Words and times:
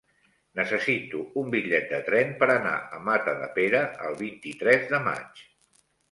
Necessito 0.59 1.19
un 1.41 1.51
bitllet 1.55 1.91
de 1.91 1.99
tren 2.07 2.31
per 2.39 2.47
anar 2.53 2.71
a 2.99 3.01
Matadepera 3.09 3.81
el 4.07 4.17
vint-i-tres 4.23 4.89
de 4.95 5.01
maig. 5.09 5.43